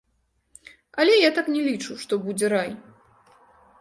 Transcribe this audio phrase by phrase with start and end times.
[1.03, 2.71] Але я так не лічу, што будзе рай.